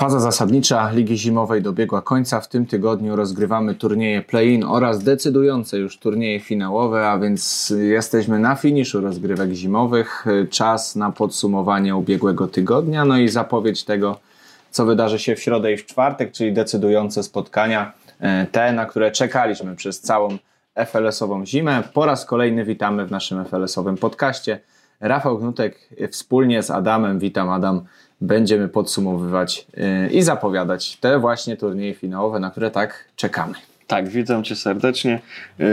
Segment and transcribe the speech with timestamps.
[0.00, 2.40] Faza zasadnicza Ligi Zimowej dobiegła końca.
[2.40, 8.56] W tym tygodniu rozgrywamy turnieje play-in oraz decydujące już turnieje finałowe, a więc jesteśmy na
[8.56, 10.24] finiszu rozgrywek zimowych.
[10.50, 14.18] Czas na podsumowanie ubiegłego tygodnia, no i zapowiedź tego,
[14.70, 19.10] co wydarzy się w środę i w czwartek, czyli decydujące spotkania, e, te, na które
[19.10, 20.38] czekaliśmy przez całą
[20.74, 21.82] FLS-ową zimę.
[21.94, 24.60] Po raz kolejny witamy w naszym FLS-owym podcaście.
[25.00, 25.78] Rafał Gnutek
[26.10, 27.80] wspólnie z Adamem, witam Adam,
[28.20, 29.66] będziemy podsumowywać
[30.06, 33.54] y, i zapowiadać te właśnie turnieje finałowe, na które tak czekamy.
[33.86, 35.20] Tak, witam Cię serdecznie.
[35.60, 35.64] Y,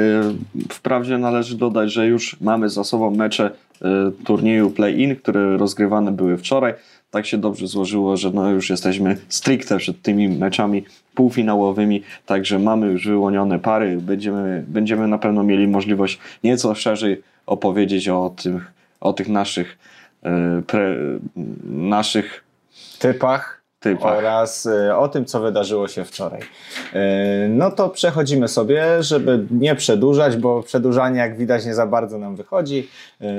[0.70, 3.86] wprawdzie należy dodać, że już mamy za sobą mecze y,
[4.26, 6.74] turnieju play-in, które rozgrywane były wczoraj.
[7.12, 10.84] Tak się dobrze złożyło, że no już jesteśmy stricte przed tymi meczami
[11.16, 13.98] półfinałowymi, także mamy już wyłonione pary.
[14.02, 18.62] Będziemy, będziemy na pewno mieli możliwość nieco szerzej opowiedzieć o, tym,
[19.02, 19.78] o tych naszych
[20.68, 20.96] pre,
[21.66, 22.44] naszych
[23.00, 26.42] typach, typach oraz e, o tym, co wydarzyło się wczoraj.
[26.94, 32.18] E, no to przechodzimy sobie, żeby nie przedłużać, bo przedłużanie, jak widać, nie za bardzo
[32.18, 32.90] nam wychodzi.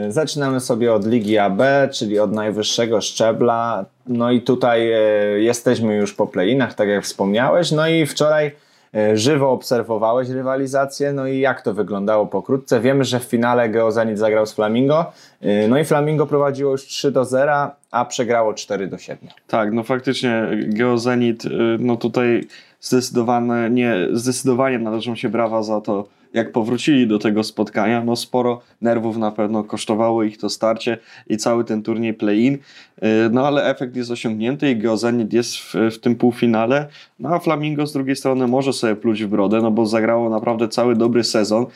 [0.08, 3.84] Zaczynamy sobie od Ligi AB, czyli od najwyższego szczebla.
[4.06, 4.90] No i tutaj
[5.36, 7.72] jesteśmy już po playinach, tak jak wspomniałeś.
[7.72, 8.67] No i wczoraj E,
[9.14, 12.80] żywo obserwowałeś rywalizację, no i jak to wyglądało pokrótce?
[12.80, 17.12] Wiemy, że w finale Geozenit zagrał z Flamingo, e, no i Flamingo prowadziło już 3
[17.12, 19.28] do 0, a przegrało 4 do 7.
[19.46, 22.44] Tak, no faktycznie Geozenit, e, no tutaj
[22.80, 28.60] zdecydowanie, nie, zdecydowanie należą się brawa za to, jak powrócili do tego spotkania, no sporo
[28.80, 32.58] nerwów na pewno kosztowało ich to starcie i cały ten turniej play-in, y,
[33.30, 36.86] no ale efekt jest osiągnięty i Geozenit jest w, w tym półfinale,
[37.18, 40.68] no a Flamingo z drugiej strony może sobie pluć w brodę, no bo zagrało naprawdę
[40.68, 41.66] cały dobry sezon,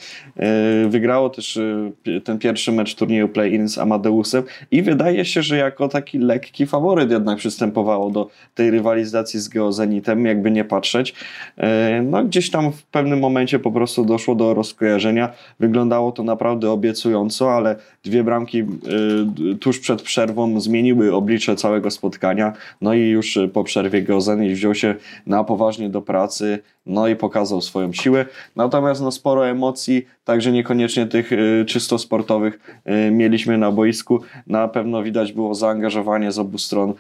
[0.85, 1.93] y, wygrało też y,
[2.25, 7.11] ten pierwszy mecz turnieju play-in z Amadeusem i wydaje się, że jako taki lekki faworyt
[7.11, 11.15] jednak przystępowało do tej rywalizacji z Geozenitem, jakby nie patrzeć.
[12.03, 15.33] No gdzieś tam w pewnym momencie po prostu doszło do do rozkojarzenia.
[15.61, 22.53] Wyglądało to naprawdę obiecująco, ale dwie bramki y, tuż przed przerwą zmieniły oblicze całego spotkania.
[22.81, 24.95] No i już po przerwie Geozenit wziął się
[25.27, 28.27] na poważnie do pracy, no i pokazał swoją siłę.
[28.57, 34.21] Natomiast no, sporo emocji, także niekoniecznie tych y, czysto sportowych y, mieliśmy na boisku.
[34.47, 36.91] Na pewno widać było zaangażowanie z obu stron.
[36.91, 36.95] Y,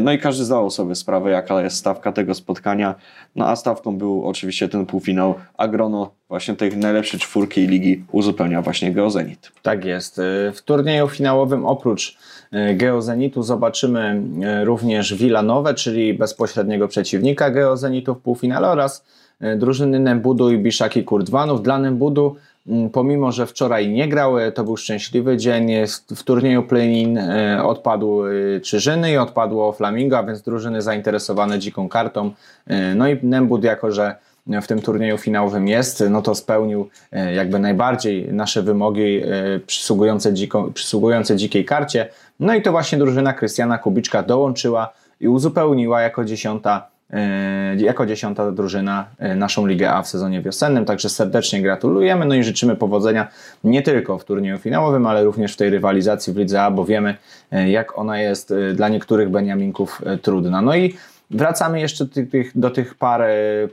[0.00, 2.94] no i każdy zdawał sobie sprawę, jaka jest stawka tego spotkania.
[3.36, 8.92] No a stawką był oczywiście ten półfinał Agrono, właśnie tej najlepszej czwórki ligi uzupełnia właśnie
[8.92, 9.52] Geozenit.
[9.62, 10.18] Tak jest.
[10.18, 12.18] Y, w turnieju finałowym oprócz
[12.70, 14.22] y, Geozenitu zobaczymy
[14.62, 19.04] y, również Villanowę, czyli bezpośredniego przeciwnika Geozenitu w półfinale oraz
[19.56, 21.62] drużyny Nembudu i Biszaki Kurdwanów.
[21.62, 22.36] Dla Nembudu
[22.92, 25.70] pomimo, że wczoraj nie grał, to był szczęśliwy dzień.
[26.16, 27.18] W turnieju play-in
[27.62, 28.22] odpadł
[28.62, 32.30] Czyżyny i odpadło Flamingo, a więc drużyny zainteresowane dziką kartą.
[32.96, 34.16] No i Nembud jako, że
[34.46, 39.26] w tym turnieju finałowym jest, no to spełnił e, jakby najbardziej nasze wymogi e,
[39.66, 42.08] przysługujące, dziko, przysługujące dzikiej karcie.
[42.40, 48.52] No i to właśnie drużyna Krystiana Kubiczka dołączyła i uzupełniła jako dziesiąta, e, jako dziesiąta
[48.52, 50.84] drużyna naszą Ligę A w sezonie wiosennym.
[50.84, 53.28] Także serdecznie gratulujemy, no i życzymy powodzenia
[53.64, 57.16] nie tylko w turnieju finałowym, ale również w tej rywalizacji w Lidze A, bo wiemy
[57.66, 60.62] jak ona jest dla niektórych Beniaminków trudna.
[60.62, 60.94] No i
[61.32, 63.22] Wracamy jeszcze do tych, do tych par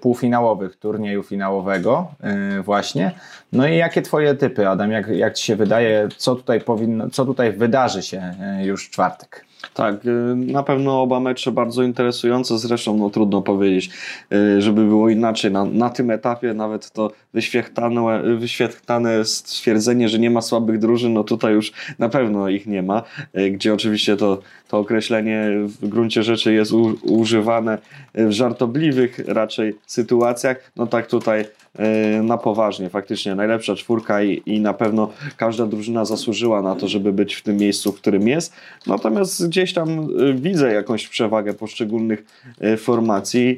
[0.02, 3.12] półfinałowych turnieju finałowego e, właśnie.
[3.52, 4.92] No i jakie twoje typy, Adam?
[4.92, 8.90] Jak, jak ci się wydaje, co tutaj powinno, co tutaj wydarzy się e, już w
[8.90, 9.50] czwartek?
[9.74, 13.90] Tak, y, na pewno oba mecze bardzo interesujące, zresztą no trudno powiedzieć,
[14.34, 15.52] y, żeby było inaczej.
[15.52, 21.24] Na, na tym etapie nawet to wyświechtane, wyświechtane stwierdzenie, że nie ma słabych drużyn, no
[21.24, 23.03] tutaj już na pewno ich nie ma,
[23.38, 27.78] y, gdzie oczywiście to, to określenie w gruncie rzeczy jest u, używane
[28.13, 31.46] w żartobliwych raczej sytuacjach, no tak tutaj
[31.80, 36.88] E, na poważnie, faktycznie najlepsza czwórka i, i na pewno każda drużyna zasłużyła na to,
[36.88, 38.54] żeby być w tym miejscu, w którym jest.
[38.88, 42.25] Natomiast gdzieś tam e, widzę jakąś przewagę poszczególnych
[42.62, 43.57] e, formacji.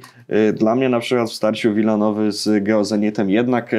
[0.54, 3.76] Dla mnie na przykład w starciu Wilanowy z Geozenitem jednak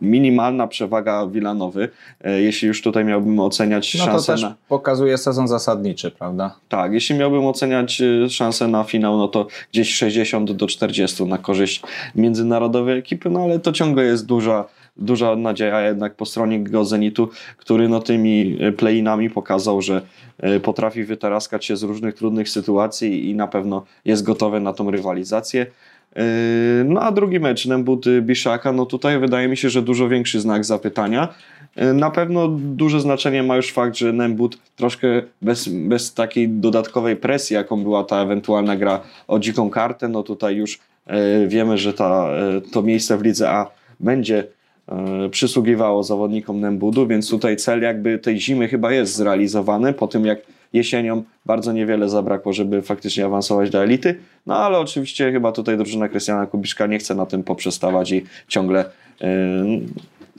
[0.00, 1.88] minimalna przewaga Wilanowy,
[2.24, 4.54] jeśli już tutaj miałbym oceniać no szansę to też na...
[4.68, 6.54] pokazuje sezon zasadniczy, prawda?
[6.68, 11.82] Tak, jeśli miałbym oceniać szansę na finał, no to gdzieś 60 do 40 na korzyść
[12.14, 14.64] międzynarodowej ekipy, no ale to ciągle jest duża,
[14.96, 20.02] duża nadzieja jednak po stronie Zenitu, który no tymi e, playinami pokazał, że
[20.38, 24.90] e, potrafi wytaraskać się z różnych trudnych sytuacji i na pewno jest gotowy na tą
[24.90, 25.66] rywalizację.
[26.84, 30.64] No a drugi mecz, Nembuty Biszaka, no tutaj wydaje mi się, że dużo większy znak
[30.64, 31.28] zapytania.
[31.94, 35.08] Na pewno duże znaczenie ma już fakt, że Nembut troszkę
[35.42, 40.56] bez, bez takiej dodatkowej presji, jaką była ta ewentualna gra o dziką kartę, no tutaj
[40.56, 40.78] już
[41.46, 42.30] wiemy, że ta,
[42.72, 44.44] to miejsce w lidze A będzie
[45.30, 50.38] przysługiwało zawodnikom Nembudu, więc tutaj cel jakby tej zimy chyba jest zrealizowany po tym jak
[50.72, 54.18] jesienią bardzo niewiele zabrakło, żeby faktycznie awansować do elity.
[54.46, 58.84] No ale oczywiście chyba tutaj drużyna Krystiana Kubiszka nie chce na tym poprzestawać i ciągle
[59.20, 59.26] yy,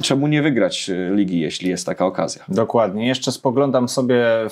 [0.02, 2.44] czemu nie wygrać e, ligi, jeśli jest taka okazja.
[2.48, 3.08] Dokładnie.
[3.08, 4.50] Jeszcze spoglądam sobie e,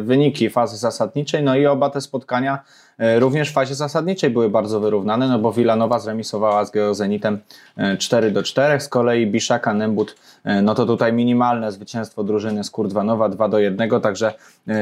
[0.00, 2.58] wyniki fazy zasadniczej, no i oba te spotkania
[2.98, 7.38] e, również w fazie zasadniczej były bardzo wyrównane, no bo Wilanowa zremisowała z Geozenitem
[7.98, 10.16] 4 do 4, z kolei Biszaka Nembut,
[10.62, 14.34] no to tutaj minimalne zwycięstwo drużyny z Kurdwanowa 2 do 1, także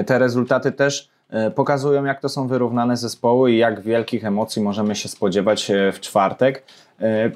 [0.07, 1.09] te rezultaty też
[1.55, 6.63] pokazują, jak to są wyrównane zespoły i jak wielkich emocji możemy się spodziewać w czwartek.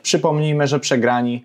[0.03, 1.45] Przypomnijmy, że przegrani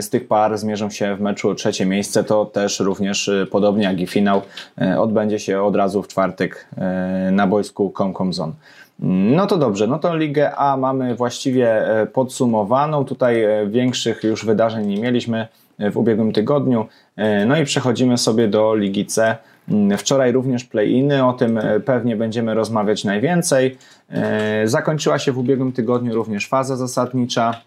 [0.00, 2.24] z tych par zmierzą się w meczu o trzecie miejsce.
[2.24, 4.42] To też również y, podobnie jak i finał
[4.82, 6.66] y, odbędzie się od razu w czwartek
[7.32, 8.52] na boisku Comcom
[8.98, 13.04] No to dobrze, no to Ligę A mamy właściwie podsumowaną.
[13.04, 15.48] Tutaj większych już wydarzeń nie mieliśmy
[15.78, 16.86] w ubiegłym tygodniu.
[17.46, 19.36] No i przechodzimy sobie do Ligi C.
[19.68, 23.78] Mm, wczoraj również play-iny, o tym pewnie będziemy rozmawiać najwięcej.
[24.64, 27.60] Zakończyła się w ubiegłym tygodniu również faza zasadnicza.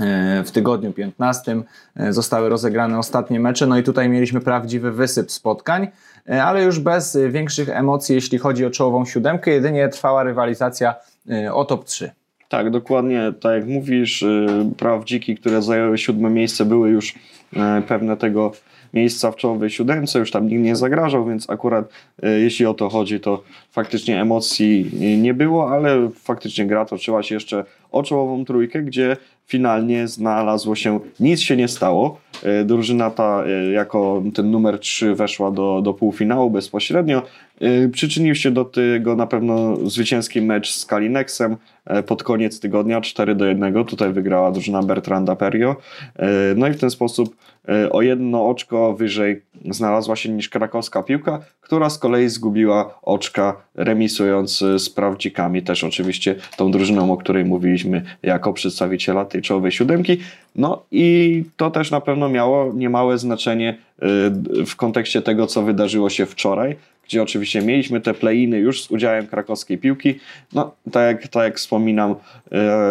[0.00, 1.62] E, w tygodniu 15
[1.96, 5.88] e, zostały rozegrane ostatnie mecze, no i tutaj mieliśmy prawdziwy wysyp spotkań,
[6.28, 10.94] e, ale już bez większych emocji, jeśli chodzi o czołową siódemkę, jedynie trwała rywalizacja
[11.52, 12.10] o top 3.
[12.48, 13.32] Tak, dokładnie.
[13.40, 14.24] Tak jak mówisz,
[14.76, 17.14] prawdziki, które zajęły siódme miejsce, były już
[17.88, 18.52] pewne tego
[18.94, 21.88] miejsca w czołowej siódemce, już tam nikt nie zagrażał, więc akurat
[22.22, 27.64] jeśli o to chodzi, to faktycznie emocji nie było, ale faktycznie gra toczyła się jeszcze
[27.92, 29.16] o czołową trójkę, gdzie
[29.48, 32.20] finalnie znalazło się, nic się nie stało.
[32.42, 37.22] E, drużyna ta e, jako ten numer 3 weszła do, do półfinału bezpośrednio.
[37.60, 41.56] E, przyczynił się do tego na pewno zwycięski mecz z Kalinexem
[42.06, 43.84] pod koniec tygodnia 4 do 1.
[43.84, 45.76] Tutaj wygrała drużyna Bertranda Perio.
[46.56, 47.36] No i w ten sposób
[47.90, 54.58] o jedno oczko wyżej znalazła się niż krakowska piłka, która z kolei zgubiła oczka remisując
[54.58, 60.18] z prawdzikami, też oczywiście tą drużyną, o której mówiliśmy jako przedstawiciela tej czołowej siódemki.
[60.56, 63.78] No i to też na pewno miało niemałe znaczenie
[64.60, 66.76] y, w kontekście tego, co wydarzyło się wczoraj,
[67.08, 70.20] gdzie oczywiście mieliśmy te play-iny już z udziałem krakowskiej piłki.
[70.52, 72.14] No, tak jak, tak jak wspominam,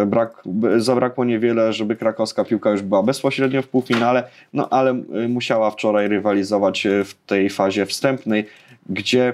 [0.02, 0.42] y, brak,
[0.76, 6.08] zabrakło niewiele, żeby krakowska piłka już była bezpośrednio w półfinale, no ale y, musiała wczoraj
[6.08, 8.46] rywalizować w tej fazie wstępnej,
[8.88, 9.32] gdzie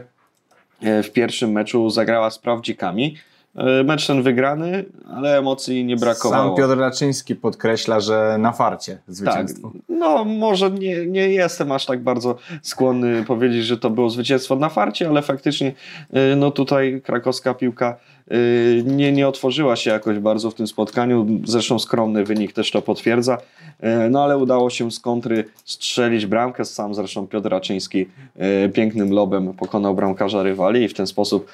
[0.82, 3.16] w pierwszym meczu zagrała z prawdzikami.
[3.56, 4.84] E, mecz ten wygrany,
[5.14, 6.56] ale emocji nie brakowało.
[6.56, 9.70] Sam Piotr Raczyński podkreśla, że na farcie zwycięstwo.
[9.70, 14.56] Tak, no może nie, nie jestem aż tak bardzo skłonny powiedzieć, że to było zwycięstwo
[14.56, 15.72] na farcie, ale faktycznie
[16.12, 17.96] e, no tutaj krakowska piłka
[18.84, 21.26] nie, nie otworzyła się jakoś bardzo w tym spotkaniu.
[21.44, 23.38] Zresztą skromny wynik też to potwierdza.
[24.06, 26.64] Y, no ale udało się z kontry strzelić bramkę.
[26.64, 28.06] Sam zresztą Piotr Raczyński
[28.64, 31.50] y, pięknym lobem pokonał bramkarza rywali i w ten sposób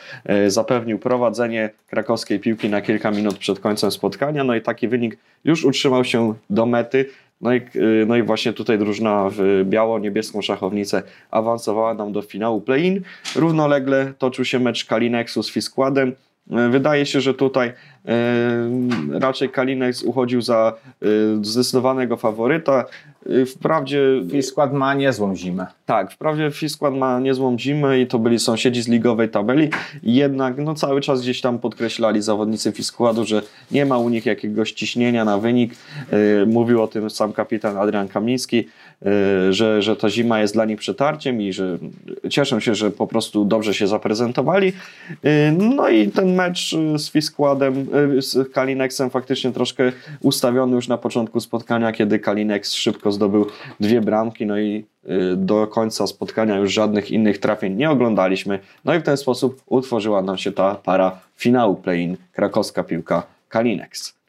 [0.46, 4.44] zapewnił prowadzenie krakowskiej piłki na kilka minut przed końcem spotkania.
[4.44, 7.06] No i taki wynik już utrzymał się do mety.
[7.40, 7.60] No i,
[8.06, 13.00] no i właśnie tutaj drużyna w biało-niebieską szachownicę awansowała nam do finału play-in.
[13.36, 16.12] Równolegle toczył się mecz Kalinexu z Fiskładem.
[16.52, 18.12] E, wydaje się, że tutaj e,
[19.20, 21.06] raczej Kalinex uchodził za e,
[21.44, 22.84] zdecydowanego faworyta.
[23.46, 25.66] Wprawdzie Fiskład ma niezłą zimę.
[25.86, 29.70] Tak, wprawdzie Fiskład ma niezłą zimę i to byli sąsiedzi z ligowej tabeli,
[30.02, 34.72] jednak no, cały czas gdzieś tam podkreślali zawodnicy Fiskładu, że nie ma u nich jakiegoś
[34.72, 35.74] ciśnienia na wynik.
[36.46, 38.68] Mówił o tym sam kapitan Adrian Kamiński.
[39.06, 41.78] Y, że, że ta zima jest dla nich przetarciem i że
[42.30, 44.72] cieszą się, że po prostu dobrze się zaprezentowali.
[45.24, 47.86] Y, no i ten mecz z Fiskładem,
[48.18, 49.92] y, z Kalinexem faktycznie troszkę
[50.22, 53.46] ustawiony już na początku spotkania, kiedy Kalinex szybko zdobył
[53.80, 54.84] dwie bramki, no i
[55.36, 58.58] do końca spotkania już żadnych innych trafień nie oglądaliśmy.
[58.84, 64.19] No i w ten sposób utworzyła nam się ta para finału play-in krakowska piłka Kalinex.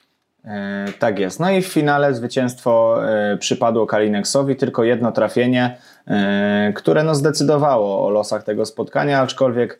[0.46, 1.40] E, tak jest.
[1.40, 8.06] No i w finale zwycięstwo e, przypadło Kalinexowi, tylko jedno trafienie, e, które no zdecydowało
[8.06, 9.80] o losach tego spotkania, aczkolwiek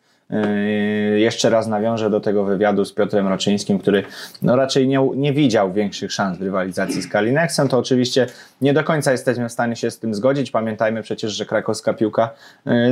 [1.16, 4.04] Jeszcze raz nawiążę do tego wywiadu z Piotrem Raczyńskim, który
[4.42, 7.68] no raczej nie, nie widział większych szans w rywalizacji z Kalinexem.
[7.68, 8.28] To oczywiście
[8.62, 10.52] nie do końca jesteśmy w stanie się z tym zgodzić.
[10.52, 12.30] Pamiętajmy przecież, że krakowska piłka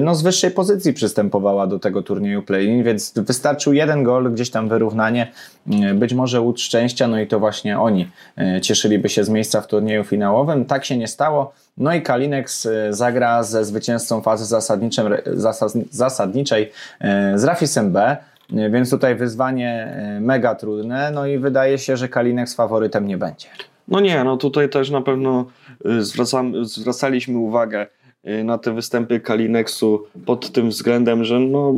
[0.01, 4.69] no, z wyższej pozycji przystępowała do tego turnieju play-in, więc wystarczył jeden gol, gdzieś tam
[4.69, 5.31] wyrównanie,
[5.95, 8.07] być może łód szczęścia, no i to właśnie oni
[8.61, 10.65] cieszyliby się z miejsca w turnieju finałowym.
[10.65, 11.53] Tak się nie stało.
[11.79, 14.57] No i Kalinex zagra ze zwycięzcą fazy
[15.91, 16.71] zasadniczej
[17.35, 18.17] z Rafisem B.
[18.71, 23.47] Więc tutaj wyzwanie mega trudne, no i wydaje się, że Kalinex faworytem nie będzie.
[23.87, 25.45] No nie, no tutaj też na pewno
[25.99, 27.87] zwracam, zwracaliśmy uwagę
[28.43, 31.73] na te występy Kalinexu pod tym względem, że no,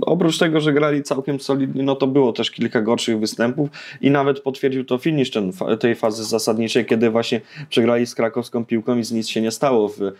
[0.00, 3.68] oprócz tego, że grali całkiem solidnie, no to było też kilka gorszych występów
[4.00, 8.98] i nawet potwierdził to finish ten, tej fazy zasadniczej, kiedy właśnie przegrali z krakowską piłką
[8.98, 10.12] i z nic się nie stało w, y,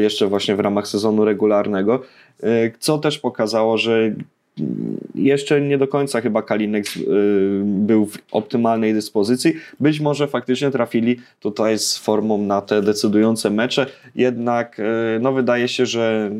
[0.00, 2.02] jeszcze właśnie w ramach sezonu regularnego,
[2.44, 4.12] y, co też pokazało, że
[5.14, 9.54] jeszcze nie do końca chyba Kalinek y, był w optymalnej dyspozycji.
[9.80, 14.82] Być może faktycznie trafili tutaj z formą na te decydujące mecze, jednak y,
[15.20, 16.30] no, wydaje się, że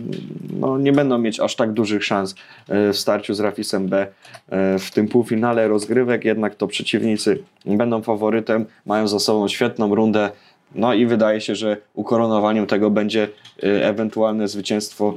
[0.61, 4.07] no, nie będą mieć aż tak dużych szans y, w starciu z Rafisem B
[4.78, 10.31] w tym półfinale rozgrywek, jednak to przeciwnicy będą faworytem, mają za sobą świetną rundę
[10.74, 13.28] no i wydaje się, że ukoronowaniem tego będzie
[13.64, 15.14] y, ewentualne zwycięstwo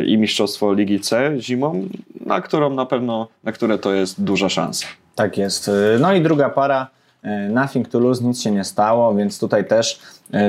[0.00, 1.88] y, i mistrzostwo Ligi C zimą,
[2.26, 4.86] na którą na pewno, na które to jest duża szansa.
[5.14, 5.70] Tak jest.
[6.00, 6.90] No i druga para.
[7.24, 10.00] Y, Nothing to lose, nic się nie stało, więc tutaj też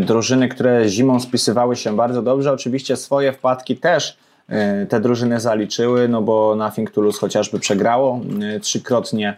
[0.02, 4.18] drużyny, które zimą spisywały się bardzo dobrze, oczywiście swoje wpadki też
[4.90, 8.20] te drużyny zaliczyły, no bo Nothing to lose chociażby przegrało
[8.62, 9.38] trzykrotnie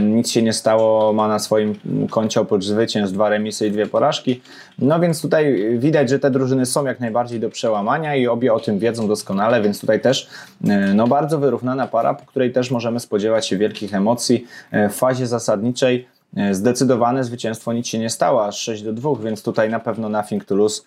[0.00, 1.74] nic się nie stało, ma na swoim
[2.10, 4.40] koncie oprócz zwycięstw dwa remisy i dwie porażki.
[4.78, 8.60] No więc tutaj widać, że te drużyny są jak najbardziej do przełamania i obie o
[8.60, 10.28] tym wiedzą doskonale, więc tutaj też
[10.64, 14.46] e, no bardzo wyrównana para, po której też możemy spodziewać się wielkich emocji.
[14.70, 16.08] E, w fazie zasadniczej
[16.50, 20.44] zdecydowane zwycięstwo nic się nie stało, aż 6 do 2, więc tutaj na pewno Nothing
[20.44, 20.82] to Lose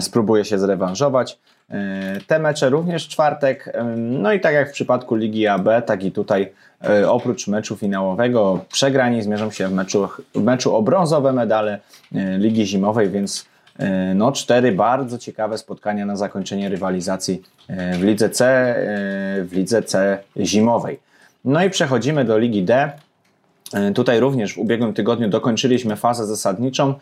[0.00, 1.38] spróbuje się zrewanżować.
[2.26, 6.52] Te mecze również czwartek, no i tak jak w przypadku Ligi AB, tak i tutaj
[6.84, 11.78] E, oprócz meczu finałowego przegrani zmierzą się w meczu, w meczu o brązowe medale
[12.14, 13.46] e, Ligi Zimowej, więc
[13.78, 18.74] e, no, cztery bardzo ciekawe spotkania na zakończenie rywalizacji w Lidze C,
[19.44, 20.98] w Lidze C zimowej.
[21.44, 22.90] No i przechodzimy do Ligi D.
[23.94, 26.94] Tutaj również w ubiegłym tygodniu dokończyliśmy fazę zasadniczą,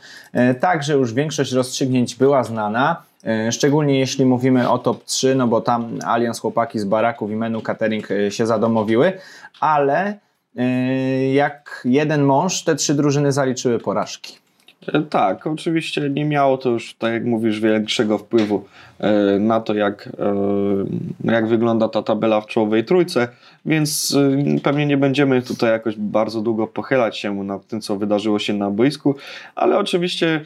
[0.60, 3.02] także już większość rozstrzygnięć była znana.
[3.26, 7.36] E, szczególnie jeśli mówimy o top 3, no bo tam Allianz chłopaki z baraków i
[7.36, 9.12] menu catering e, się zadomowiły,
[9.60, 10.18] ale
[10.56, 14.45] e, jak jeden mąż, te trzy drużyny zaliczyły porażki.
[15.10, 18.64] Tak, oczywiście nie miało to już, tak jak mówisz, większego wpływu
[19.40, 20.08] na to, jak,
[21.24, 23.28] jak wygląda ta tabela w czołowej trójce,
[23.66, 24.16] więc
[24.62, 28.70] pewnie nie będziemy tutaj jakoś bardzo długo pochylać się nad tym, co wydarzyło się na
[28.70, 29.14] boisku,
[29.54, 30.40] ale oczywiście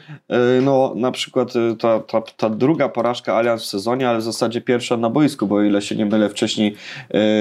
[0.61, 4.97] no, na przykład ta, ta, ta druga porażka Allianz w sezonie, ale w zasadzie pierwsza
[4.97, 6.75] na boisku, bo o ile się nie mylę wcześniej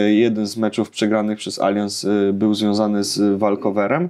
[0.07, 4.09] jeden z meczów przegranych przez Allianz był związany z walkowerem.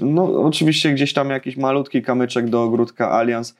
[0.00, 3.56] No oczywiście gdzieś tam jakiś malutki kamyczek do ogródka Allianz,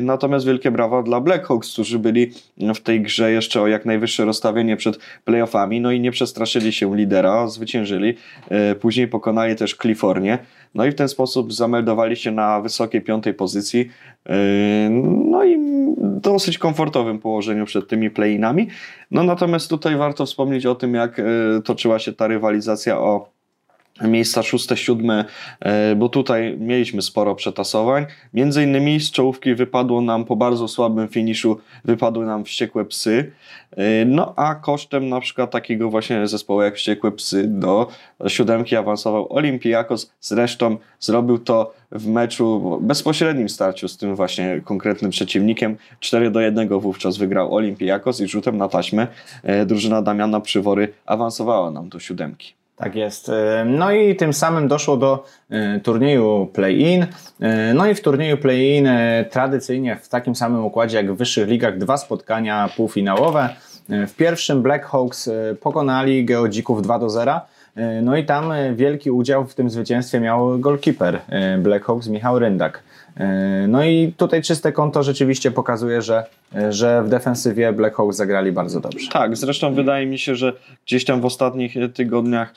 [0.00, 2.30] natomiast wielkie brawa dla Blackhawks, którzy byli
[2.74, 6.96] w tej grze jeszcze o jak najwyższe rozstawienie przed playoffami, no i nie przestraszyli się
[6.96, 8.14] lidera, zwyciężyli,
[8.80, 10.38] później pokonali też Kalifornię,
[10.74, 13.90] no i w ten sposób zameldowali się na wysokiej piątej pozycji,
[15.24, 15.58] no i
[16.00, 18.66] dosyć komfortowym położeniu przed tymi play-inami,
[19.10, 21.20] no natomiast tutaj warto wspomnieć o tym, jak
[21.64, 23.39] toczyła się ta rywalizacja o
[24.08, 25.24] miejsca szóste, siódme,
[25.60, 28.06] e, bo tutaj mieliśmy sporo przetasowań.
[28.34, 33.32] Między innymi z czołówki wypadło nam po bardzo słabym finiszu, wypadły nam wściekłe psy.
[33.76, 37.88] E, no a kosztem na przykład takiego właśnie zespołu jak wściekłe psy do
[38.28, 40.12] siódemki awansował Olympiakos.
[40.20, 45.76] Zresztą zrobił to w meczu, bezpośrednim starciu z tym właśnie konkretnym przeciwnikiem.
[46.00, 49.06] 4 do 1 wówczas wygrał Olympiakos i rzutem na taśmę
[49.42, 52.59] e, drużyna Damiana Przywory awansowała nam do siódemki.
[52.80, 53.28] Tak jest.
[53.28, 57.06] E, no i tym samym doszło do e, turnieju play-in.
[57.40, 58.88] E, no i w turnieju play-in
[59.30, 63.48] tradycyjnie w takim samym układzie jak w wyższych ligach dwa spotkania półfinałowe.
[63.88, 67.40] W pierwszym Black Hawks pokonali Geodzików 2 do 0.
[68.02, 71.20] No i tam wielki udział w tym zwycięstwie miał goalkeeper
[71.58, 72.82] Blackhawks Michał Ryndak.
[73.68, 76.24] No i tutaj czyste konto rzeczywiście pokazuje, że,
[76.70, 79.10] że w defensywie Blackhawks zagrali bardzo dobrze.
[79.12, 80.52] Tak, zresztą wydaje mi się, że
[80.86, 82.54] gdzieś tam w ostatnich tygodniach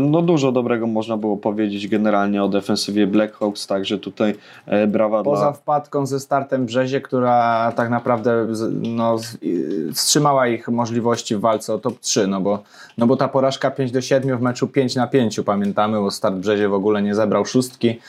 [0.00, 4.34] no dużo dobrego można było powiedzieć generalnie o defensywie Blackhawks, także tutaj
[4.88, 5.52] brawa Poza dla...
[5.52, 8.46] wpadką ze startem Brzezie, która tak naprawdę
[8.82, 9.16] no,
[9.94, 12.62] wstrzymała ich możliwości w walce o top 3, no bo,
[12.98, 16.34] no bo ta porażka 5 do 7 w meczu 5 na 5 pamiętamy, bo start
[16.34, 18.00] Brzezie w ogóle nie zebrał szóstki,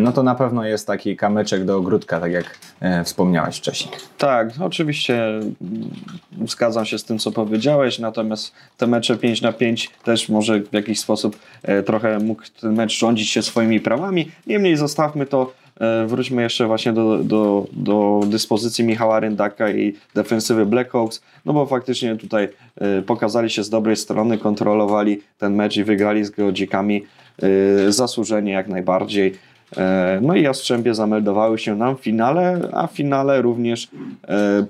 [0.00, 2.58] no to na pewno jest taki kamyczek do ogródka, tak jak
[3.04, 3.94] wspomniałeś wcześniej.
[4.18, 5.40] Tak, oczywiście
[6.46, 10.72] zgadzam się z tym, co powiedziałeś, natomiast te mecze 5 na 5 też może w
[10.72, 11.38] jakiś sposób
[11.86, 14.30] trochę mógł ten mecz rządzić się swoimi prawami.
[14.46, 15.52] Niemniej zostawmy to,
[16.06, 22.16] wróćmy jeszcze właśnie do, do, do dyspozycji Michała Ryndaka i defensywy Blackhawks, no bo faktycznie
[22.16, 22.48] tutaj
[23.06, 27.04] pokazali się z dobrej strony, kontrolowali ten mecz i wygrali z Geodzikami
[27.88, 29.34] zasłużenie jak najbardziej.
[30.22, 33.88] No i Jastrzębie zameldowały się nam w finale, a w finale również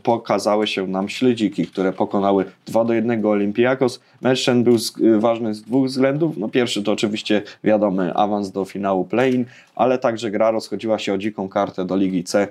[0.03, 4.01] pokazały się nam Śledziki, które pokonały 2 do 1 Olympiakos.
[4.21, 4.77] Mecz ten był
[5.19, 6.37] ważny z dwóch względów.
[6.37, 9.45] No pierwszy to oczywiście wiadomy awans do finału play-in,
[9.77, 12.49] ale także gra rozchodziła się o dziką kartę do Ligi C,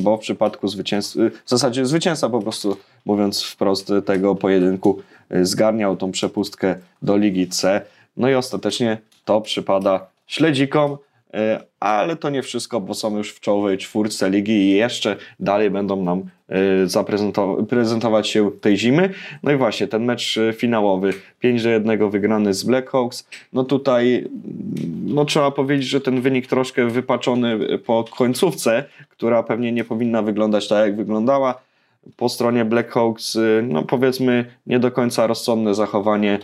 [0.00, 5.02] bo w przypadku zwycięstwa, w zasadzie zwycięzca po prostu mówiąc wprost tego pojedynku
[5.42, 7.80] zgarniał tą przepustkę do Ligi C.
[8.16, 10.96] No i ostatecznie to przypada Śledzikom,
[11.80, 16.02] ale to nie wszystko, bo są już w czołowej czwórce ligi i jeszcze dalej będą
[16.04, 16.22] nam
[17.58, 19.10] zaprezentować się tej zimy.
[19.42, 23.28] No i właśnie ten mecz finałowy 5 do 1 wygrany z Blackhawks.
[23.52, 24.28] No tutaj
[25.04, 30.68] no trzeba powiedzieć, że ten wynik troszkę wypaczony po końcówce, która pewnie nie powinna wyglądać
[30.68, 31.60] tak jak wyglądała
[32.16, 36.38] po stronie Blackhawks, no powiedzmy nie do końca rozsądne zachowanie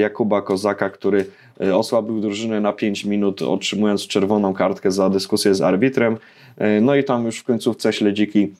[0.00, 1.26] Jakuba Kozaka, który
[1.74, 6.16] osłabił drużynę na 5 minut, otrzymując czerwoną kartkę za dyskusję z arbitrem.
[6.82, 8.52] No i tam już w końcówce śledziki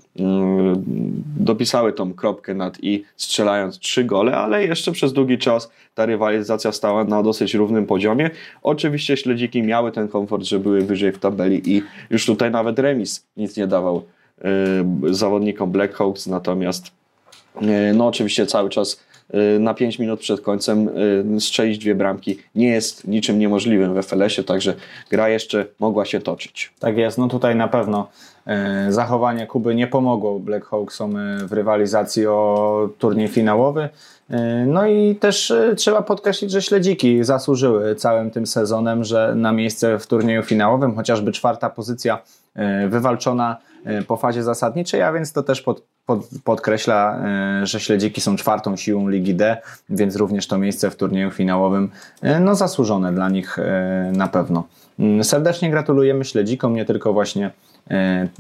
[1.41, 6.73] dopisały tą kropkę nad i strzelając trzy gole, ale jeszcze przez długi czas ta rywalizacja
[6.73, 8.31] stała na dosyć równym poziomie.
[8.63, 13.27] Oczywiście śledziki miały ten komfort, że były wyżej w tabeli i już tutaj nawet remis
[13.37, 14.03] nic nie dawał
[15.11, 16.87] zawodnikom Blackhawks, natomiast
[17.95, 19.01] no oczywiście cały czas
[19.61, 20.91] na 5 minut przed końcem
[21.39, 24.75] strzelić dwie bramki nie jest niczym niemożliwym w FLS-ie, także
[25.11, 26.73] gra jeszcze mogła się toczyć.
[26.79, 28.09] Tak jest, no tutaj na pewno
[28.89, 33.89] zachowanie Kuby nie pomogło Blackhawksom w rywalizacji o turniej finałowy.
[34.67, 40.07] No i też trzeba podkreślić, że śledziki zasłużyły całym tym sezonem, że na miejsce w
[40.07, 42.19] turnieju finałowym, chociażby czwarta pozycja
[42.89, 43.57] wywalczona
[44.07, 47.21] po fazie zasadniczej, a więc to też pod, pod, podkreśla,
[47.63, 49.57] że śledziki są czwartą siłą Ligi D,
[49.91, 51.91] więc również to miejsce w turnieju finałowym
[52.41, 53.57] no zasłużone dla nich
[54.13, 54.65] na pewno.
[55.23, 57.51] Serdecznie gratulujemy śledzikom, nie tylko właśnie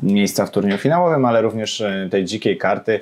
[0.02, 3.00] miejsca w turnieju finałowym, ale również tej dzikiej karty.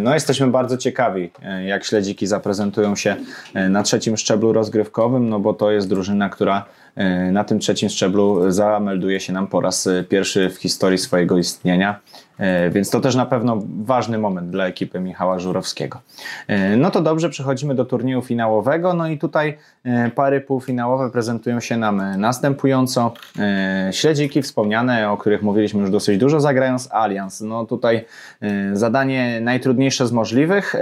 [0.00, 1.30] No jesteśmy bardzo ciekawi,
[1.66, 3.16] jak śledziki zaprezentują się
[3.70, 6.64] na trzecim szczeblu rozgrywkowym, no bo to jest drużyna, która
[7.32, 12.00] na tym trzecim szczeblu zamelduje się nam po raz pierwszy w historii swojego istnienia.
[12.70, 16.00] Więc to też na pewno ważny moment dla ekipy Michała Żurowskiego.
[16.76, 18.94] No to dobrze, przechodzimy do turnieju finałowego.
[18.94, 19.58] No i tutaj
[20.14, 23.14] pary półfinałowe prezentują się nam następująco.
[23.90, 27.40] Śledziki wspomniane, o których mówiliśmy już dosyć dużo, zagrają z Allianz.
[27.40, 28.04] No tutaj
[28.72, 30.74] zadanie najtrudniejsze z możliwych,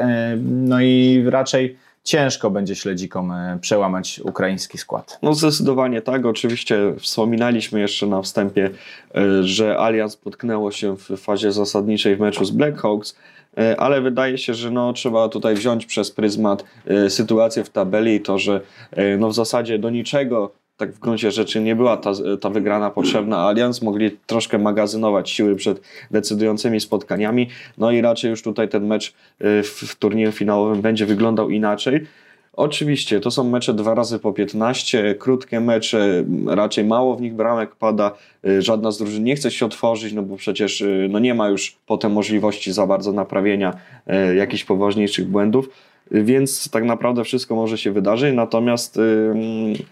[0.42, 5.19] no i raczej ciężko będzie śledzikom przełamać ukraiński skład.
[5.23, 6.27] No zdecydowanie tak.
[6.27, 8.71] Oczywiście wspominaliśmy jeszcze na wstępie,
[9.43, 13.17] że Allianz potknęło się w fazie zasadniczej w meczu z Blackhawks,
[13.79, 16.65] ale wydaje się, że no, trzeba tutaj wziąć przez pryzmat
[17.09, 18.61] sytuację w tabeli i to, że
[19.19, 23.38] no, w zasadzie do niczego tak w gruncie rzeczy nie była ta, ta wygrana potrzebna.
[23.38, 27.49] Allianz mogli troszkę magazynować siły przed decydującymi spotkaniami.
[27.79, 32.07] No i raczej już tutaj ten mecz w, w turnieju finałowym będzie wyglądał inaczej.
[32.53, 37.77] Oczywiście, to są mecze dwa razy po 15, krótkie mecze, raczej mało w nich bramek
[37.77, 38.14] pada,
[38.59, 42.12] żadna z drużyn nie chce się otworzyć, no bo przecież no nie ma już potem
[42.12, 43.77] możliwości za bardzo naprawienia
[44.37, 45.68] jakichś poważniejszych błędów
[46.12, 48.98] więc tak naprawdę wszystko może się wydarzyć, natomiast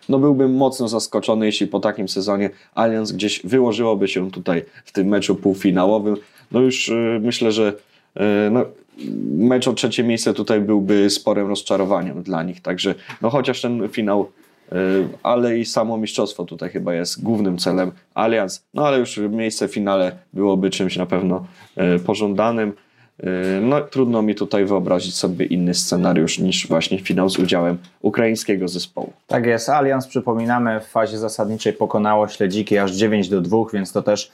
[0.09, 5.09] no byłbym mocno zaskoczony, jeśli po takim sezonie Allianz gdzieś wyłożyłoby się tutaj w tym
[5.09, 6.16] meczu półfinałowym.
[6.52, 7.72] No już myślę, że
[8.50, 8.64] no,
[9.37, 14.30] mecz o trzecie miejsce tutaj byłby sporym rozczarowaniem dla nich, także no chociaż ten finał
[15.22, 19.72] ale i samo mistrzostwo tutaj chyba jest głównym celem Allianz, no ale już miejsce w
[19.72, 21.46] finale byłoby czymś na pewno
[22.06, 22.72] pożądanym.
[23.61, 29.12] No trudno mi tutaj wyobrazić sobie inny scenariusz niż właśnie finał z udziałem ukraińskiego zespołu.
[29.26, 34.02] Tak jest, Allianz przypominamy w fazie zasadniczej pokonało Śledziki aż 9 do 2, więc to
[34.02, 34.30] też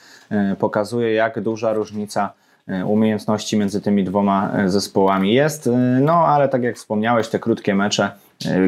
[0.58, 2.32] pokazuje jak duża różnica
[2.86, 5.70] umiejętności między tymi dwoma zespołami jest.
[6.00, 8.10] No ale tak jak wspomniałeś, te krótkie mecze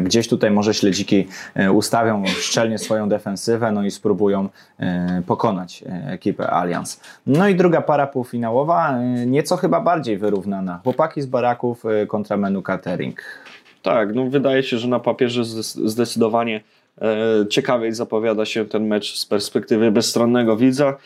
[0.02, 6.50] gdzieś tutaj może śledziki e, ustawią szczelnie swoją defensywę, no i spróbują e, pokonać ekipę
[6.50, 7.00] Allianz.
[7.26, 10.81] No i druga para półfinałowa, nieco chyba bardziej wyrównana.
[10.85, 13.22] Chłopaki z baraków kontra menu catering.
[13.83, 15.44] Tak, no wydaje się, że na papierze
[15.85, 16.61] zdecydowanie
[17.50, 20.96] ciekawiej zapowiada się ten mecz z perspektywy bezstronnego widza.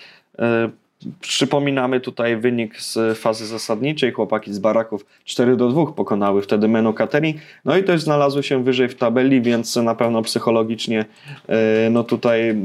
[1.20, 4.12] Przypominamy tutaj wynik z fazy zasadniczej.
[4.12, 7.36] Chłopaki z baraków 4 do 2 pokonały wtedy Menu Catering.
[7.64, 11.04] No i też znalazły się wyżej w tabeli, więc na pewno psychologicznie
[11.48, 12.56] e, no tutaj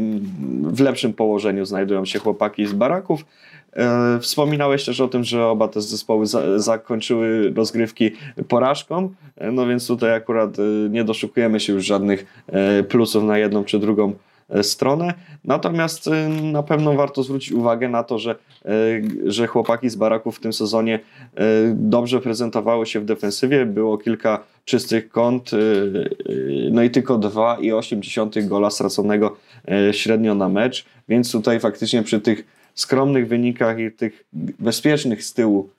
[0.63, 3.25] w lepszym położeniu znajdują się chłopaki z baraków.
[3.73, 8.11] E, wspominałeś też o tym, że oba te zespoły za, zakończyły rozgrywki
[8.47, 10.57] porażką, e, no więc tutaj akurat
[10.89, 12.43] nie doszukujemy się już żadnych
[12.89, 14.13] plusów na jedną czy drugą
[14.61, 15.13] stronę.
[15.43, 18.71] Natomiast e, na pewno warto zwrócić uwagę na to, że, e,
[19.25, 20.99] że chłopaki z baraków w tym sezonie
[21.73, 23.65] dobrze prezentowały się w defensywie.
[23.65, 25.51] Było kilka czystych kąt,
[26.71, 29.37] no i tylko 2,8 gola straconego
[29.91, 34.25] średnio na mecz, więc tutaj faktycznie przy tych skromnych wynikach i tych
[34.59, 35.69] bezpiecznych z tyłu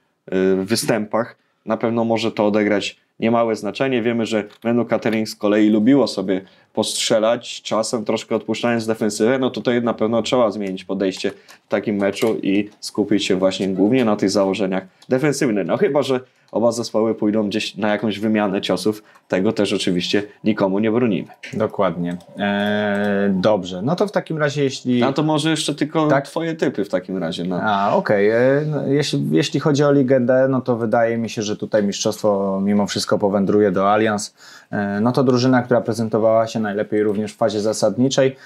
[0.64, 4.02] występach na pewno może to odegrać niemałe znaczenie.
[4.02, 6.40] Wiemy, że Menu Catering z kolei lubiło sobie
[6.72, 12.38] postrzelać, czasem troszkę odpuszczając defensywę, no tutaj na pewno trzeba zmienić podejście w takim meczu
[12.42, 15.66] i skupić się właśnie głównie na tych założeniach defensywnych.
[15.66, 16.20] No chyba, że
[16.52, 21.28] oba zespoły pójdą gdzieś na jakąś wymianę ciosów, tego też oczywiście nikomu nie bronimy.
[21.52, 22.16] Dokładnie.
[22.38, 25.00] Eee, dobrze, no to w takim razie jeśli...
[25.00, 26.24] No to może jeszcze tylko tak?
[26.24, 27.44] twoje typy w takim razie.
[27.44, 27.60] No.
[27.62, 28.28] A, okej.
[28.28, 28.40] Okay.
[28.40, 31.82] E, no, jeśli, jeśli chodzi o Ligę D, no to wydaje mi się, że tutaj
[31.82, 34.34] mistrzostwo mimo wszystko powędruje do Allianz.
[34.70, 38.36] E, no to drużyna, która prezentowała się najlepiej również w fazie zasadniczej.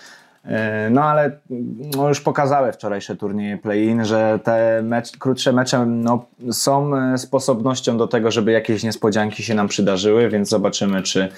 [0.44, 1.38] E, no ale
[1.96, 7.96] no już pokazały wczorajsze turnieje play-in, że te mecz, krótsze mecze no, są e, sposobnością
[7.96, 11.28] do tego, żeby jakieś niespodzianki się nam przydarzyły, więc zobaczymy, czy,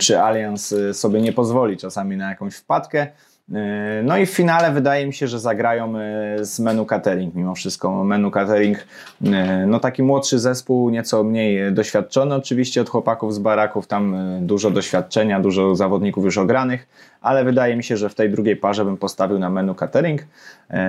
[0.00, 3.06] czy Allianz sobie nie pozwoli czasami na jakąś wpadkę.
[3.54, 7.54] E, no i w finale wydaje mi się, że zagrają e, z Menu Catering mimo
[7.54, 8.04] wszystko.
[8.04, 8.78] Menu Catering,
[9.24, 14.70] e, no taki młodszy zespół, nieco mniej doświadczony oczywiście od chłopaków z baraków, tam dużo
[14.70, 16.88] doświadczenia, dużo zawodników już ogranych,
[17.20, 20.22] ale wydaje mi się, że w tej drugiej parze bym postawił na Menu Catering.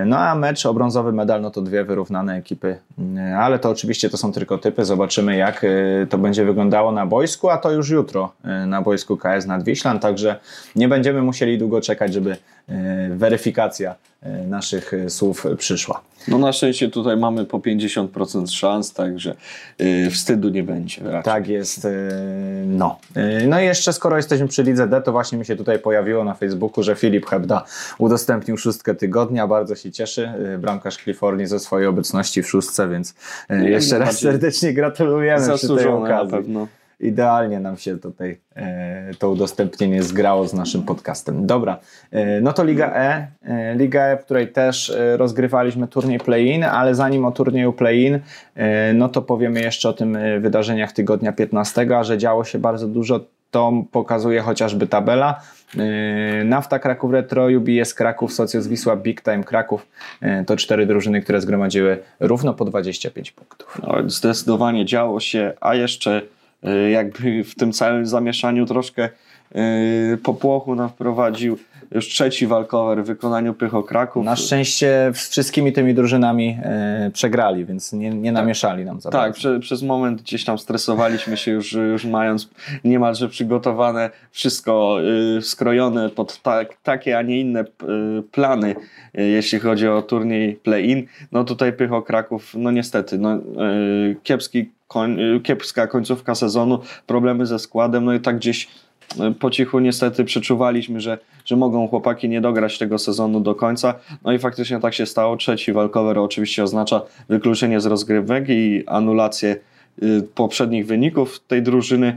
[0.06, 2.78] No a mecz o brązowy medal, no to dwie wyrównane ekipy,
[3.38, 4.84] ale to oczywiście to są tylko typy.
[4.84, 5.66] Zobaczymy jak
[6.10, 8.32] to będzie wyglądało na boisku, a to już jutro
[8.66, 10.36] na boisku KS nad Wiślan, także
[10.76, 12.61] nie będziemy musieli długo czekać, żeby E,
[13.10, 16.02] weryfikacja e, naszych e, słów przyszła.
[16.28, 19.34] No na szczęście tutaj mamy po 50% szans, także
[20.10, 21.02] wstydu nie będzie.
[21.04, 21.22] Raczej.
[21.22, 21.88] Tak jest.
[22.66, 22.98] No.
[23.48, 26.34] no i jeszcze skoro jesteśmy przy Lidze D, to właśnie mi się tutaj pojawiło na
[26.34, 27.64] Facebooku, że Filip Hebda
[27.98, 29.46] udostępnił szóstkę tygodnia.
[29.46, 30.32] Bardzo się cieszy.
[30.58, 33.14] Bramkarz Kalifornii ze swojej obecności w szóstce, więc
[33.50, 36.32] jeszcze raz serdecznie gratulujemy przy tej okazji.
[36.32, 36.68] Na pewno
[37.02, 41.46] idealnie nam się tutaj e, to udostępnienie zgrało z naszym podcastem.
[41.46, 41.78] Dobra,
[42.10, 43.26] e, no to Liga E.
[43.44, 48.18] E, Liga E, w której też rozgrywaliśmy turniej play-in, ale zanim o turnieju play-in,
[48.94, 53.20] no to powiemy jeszcze o tym wydarzeniach tygodnia 15, a że działo się bardzo dużo,
[53.50, 55.40] to pokazuje chociażby tabela.
[56.44, 59.86] Nafta Kraków Retro, UBS Kraków, Socjus Wisła, Big Time Kraków
[60.46, 63.80] to cztery drużyny, które zgromadziły równo po 25 punktów.
[63.82, 66.22] No, zdecydowanie działo się, a jeszcze
[66.92, 69.08] jakby w tym całym zamieszaniu troszkę
[69.56, 71.58] y, popłochu nam wprowadził
[71.94, 74.24] już trzeci walkover w wykonaniu Pycho Kraków.
[74.24, 79.32] Na szczęście z wszystkimi tymi drużynami e, przegrali, więc nie, nie namieszali nam za Tak,
[79.32, 82.50] prze, przez moment gdzieś tam stresowaliśmy się już, już mając
[82.84, 84.98] niemalże przygotowane wszystko
[85.38, 87.64] y, skrojone pod tak, takie, a nie inne y,
[88.32, 88.74] plany,
[89.18, 91.06] y, jeśli chodzi o turniej play-in.
[91.32, 93.38] No tutaj Pycho Kraków, no niestety, no,
[94.22, 98.68] kiepski koń, kiepska końcówka sezonu, problemy ze składem, no i tak gdzieś
[99.40, 103.94] po cichu niestety przeczuwaliśmy, że, że mogą chłopaki nie dograć tego sezonu do końca.
[104.24, 105.36] No i faktycznie tak się stało.
[105.36, 109.71] Trzeci walkover oczywiście oznacza wykluczenie z rozgrywek i anulację Y,
[110.34, 112.16] poprzednich wyników tej drużyny.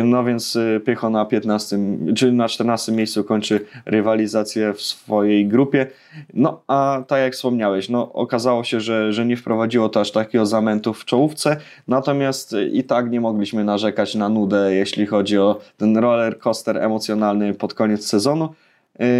[0.00, 1.78] Y, no więc y, Pycho na 15
[2.16, 5.86] czy na 14 miejscu kończy rywalizację w swojej grupie.
[6.34, 10.46] No a tak jak wspomniałeś, no okazało się, że, że nie wprowadziło to aż takiego
[10.46, 11.56] zamętu w czołówce,
[11.88, 17.54] natomiast i tak nie mogliśmy narzekać na nudę, jeśli chodzi o ten roller coaster emocjonalny
[17.54, 18.48] pod koniec sezonu.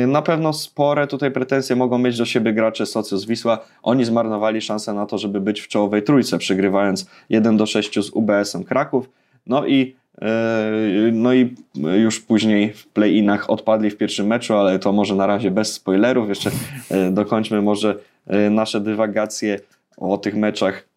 [0.06, 3.58] Na pewno spore tutaj pretensje mogą mieć do siebie gracze Socios Wisła.
[3.82, 8.10] Oni zmarnowali szansę na to, żeby być w czołowej trójce, przegrywając 1 do 6 z
[8.10, 9.10] UBS-em Kraków.
[9.46, 9.96] No i
[11.12, 11.54] no i
[11.96, 16.28] już później w play-inach odpadli w pierwszym meczu, ale to może na razie bez spoilerów.
[16.28, 16.50] Jeszcze
[17.10, 17.94] dokończmy może
[18.50, 19.60] nasze dywagacje
[19.96, 20.87] o tych meczach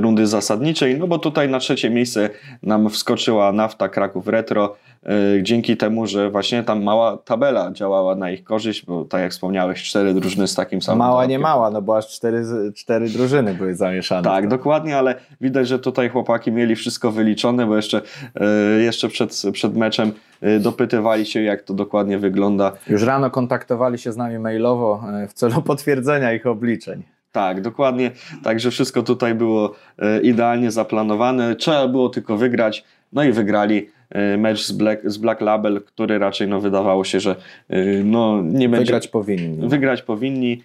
[0.00, 2.30] rundy zasadniczej, no bo tutaj na trzecie miejsce
[2.62, 8.30] nam wskoczyła Nafta Kraków Retro, E, dzięki temu, że właśnie tam mała tabela działała na
[8.30, 10.98] ich korzyść, bo tak jak wspomniałeś, cztery drużyny z takim samym.
[10.98, 12.44] Mała, nie mała, no bo aż cztery,
[12.76, 14.22] cztery drużyny były zamieszane.
[14.22, 18.02] Tak, dokładnie, ale widać, że tutaj chłopaki mieli wszystko wyliczone, bo jeszcze,
[18.34, 22.72] e, jeszcze przed, przed meczem e, dopytywali się, jak to dokładnie wygląda.
[22.86, 27.17] Już rano kontaktowali się z nami mailowo w celu potwierdzenia ich obliczeń.
[27.32, 28.10] Tak, dokładnie.
[28.44, 29.74] Także wszystko tutaj było
[30.22, 31.56] idealnie zaplanowane.
[31.56, 32.84] Trzeba było tylko wygrać.
[33.12, 33.88] No i wygrali.
[34.10, 37.36] E, mecz z Black, z Black Label, który raczej no, wydawało się, że
[37.68, 38.84] e, no, nie będzie.
[38.84, 39.68] Wygrać powinni.
[39.68, 40.62] Wygrać powinni.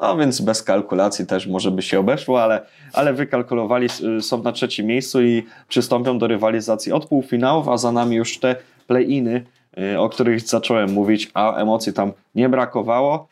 [0.00, 2.60] No więc bez kalkulacji też może by się obeszło, ale,
[2.92, 3.88] ale wykalkulowali,
[4.20, 8.56] są na trzecim miejscu i przystąpią do rywalizacji od półfinałów, a za nami już te
[8.86, 9.44] play-iny,
[9.78, 13.28] e, o których zacząłem mówić, a emocji tam nie brakowało.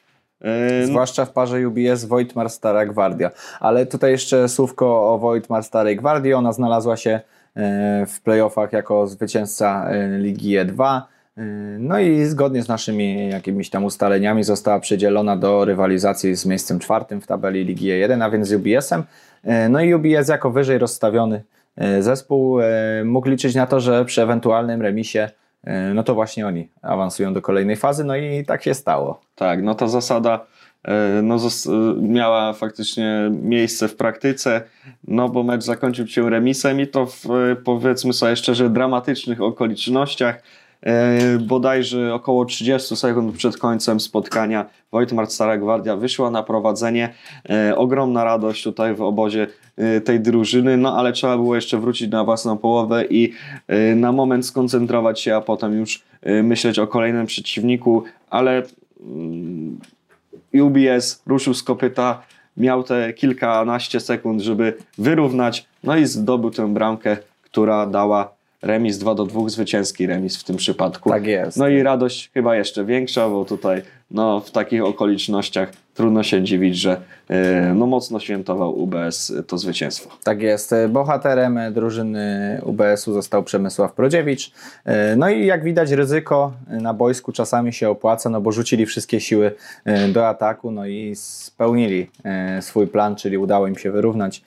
[0.85, 3.31] Zwłaszcza w parze UBS Wojtmar Stara Gwardia.
[3.61, 6.35] Ale tutaj jeszcze słówko o Wojtmar Starej Gwardii.
[6.35, 7.21] Ona znalazła się
[7.59, 11.01] E, w playoffach jako zwycięzca e, Ligi E2.
[11.37, 11.43] E,
[11.79, 17.21] no i zgodnie z naszymi jakimiś tam ustaleniami została przydzielona do rywalizacji z miejscem czwartym
[17.21, 19.05] w tabeli Ligi E1, a więc z UBS-em.
[19.71, 21.43] No i UBS jako wyżej rozstawiony
[22.01, 22.59] zespół
[23.05, 25.31] mógł liczyć na to, że przy ewentualnym remisie
[25.95, 29.21] no to właśnie oni awansują do kolejnej fazy, no i tak się stało.
[29.35, 30.47] Tak, no ta zasada
[30.85, 31.39] E, no,
[32.01, 34.63] miała faktycznie miejsce w praktyce,
[35.05, 37.25] no bo mecz zakończył się remisem i to w
[37.65, 40.43] powiedzmy sobie szczerze dramatycznych okolicznościach.
[40.83, 47.15] E, bodajże około 30 sekund przed końcem spotkania Wojtmar Stara Gwardia wyszła na prowadzenie.
[47.51, 49.47] E, ogromna radość tutaj w obozie
[50.05, 53.33] tej drużyny, no ale trzeba było jeszcze wrócić na własną połowę i
[53.97, 56.03] na moment skoncentrować się, a potem już
[56.43, 58.63] myśleć o kolejnym przeciwniku, ale
[59.01, 59.79] mm,
[60.55, 62.23] UBS ruszył z kopyta,
[62.57, 69.15] miał te kilkanaście sekund, żeby wyrównać, no i zdobył tę bramkę, która dała remis 2
[69.15, 71.11] do 2, zwycięski remis w tym przypadku.
[71.11, 71.57] Tak jest.
[71.57, 76.77] No i radość chyba jeszcze większa, bo tutaj no, w takich okolicznościach trudno się dziwić,
[76.77, 80.11] że e, no, mocno świętował UBS to zwycięstwo.
[80.25, 80.75] Tak jest.
[80.89, 84.53] Bohaterem drużyny UBS-u został Przemysław Prodziewicz.
[84.85, 89.21] E, no i jak widać ryzyko na boisku czasami się opłaca, no bo rzucili wszystkie
[89.21, 92.11] siły e, do ataku, no i spełnili
[92.61, 94.43] swój plan, czyli udało im się wyrównać.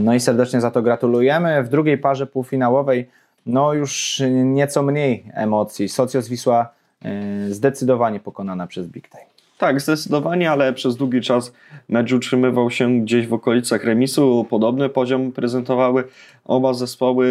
[0.00, 1.62] No i serdecznie za to gratulujemy.
[1.62, 3.06] W drugiej parze półfinałowej
[3.46, 5.88] no już nieco mniej emocji.
[5.88, 6.68] Socjos Wisła
[7.04, 9.39] e, zdecydowanie pokonana przez Big Time.
[9.60, 11.52] Tak, zdecydowanie, ale przez długi czas
[11.88, 14.46] mecz utrzymywał się gdzieś w okolicach remisu.
[14.50, 16.04] Podobny poziom prezentowały
[16.44, 17.26] oba zespoły.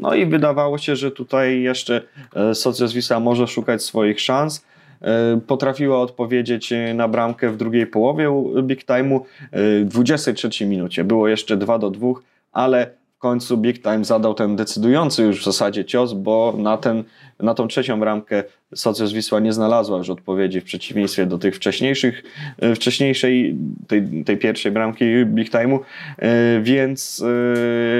[0.00, 2.02] No i wydawało się, że tutaj jeszcze
[2.36, 4.64] e, Socjos Wisła może szukać swoich szans.
[5.02, 8.30] E, potrafiła odpowiedzieć na bramkę w drugiej połowie
[8.62, 9.20] Big Time'u.
[9.52, 12.08] W 23 minucie było jeszcze 2 do 2,
[12.52, 17.04] ale końcu Big Time zadał ten decydujący już w zasadzie cios, bo na, ten,
[17.40, 22.22] na tą trzecią bramkę Socjus Wisła nie znalazła już odpowiedzi w przeciwieństwie do tych wcześniejszych,
[22.58, 23.56] e, wcześniejszej,
[23.86, 25.78] tej, tej pierwszej bramki Big Time'u,
[26.18, 27.24] e, więc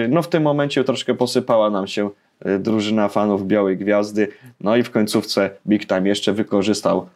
[0.04, 2.11] e, no w tym momencie troszkę posypała nam się
[2.59, 4.28] drużyna fanów Białej Gwiazdy,
[4.61, 7.06] no i w końcówce Big Time jeszcze wykorzystał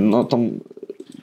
[0.00, 0.50] no, tą,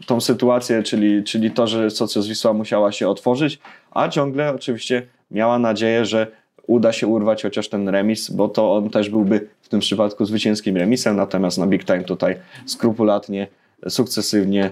[0.06, 3.60] tą sytuację, czyli, czyli to, że Socjus Wisła musiała się otworzyć,
[3.91, 6.28] a ciągle oczywiście miała nadzieję, że
[6.67, 10.78] uda się urwać chociaż ten remis, bo to on też byłby w tym przypadku zwycięskim
[10.78, 13.48] remisem, natomiast na Big Time tutaj skrupulatnie,
[13.89, 14.72] sukcesywnie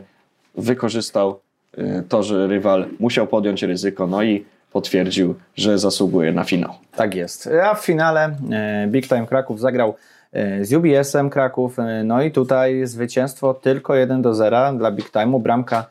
[0.55, 1.39] wykorzystał
[1.77, 6.73] y, to, że rywal musiał podjąć ryzyko, no i potwierdził, że zasługuje na finał.
[6.95, 7.49] Tak jest.
[7.63, 8.29] A w finale
[8.85, 9.95] y, Big Time Kraków zagrał
[10.35, 15.41] y, z UBS-em Kraków, no i tutaj zwycięstwo tylko 1 do 0 dla Big Time'u,
[15.41, 15.85] bramka